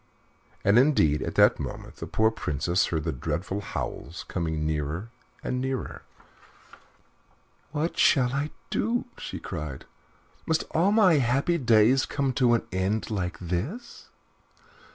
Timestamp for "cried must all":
9.39-10.91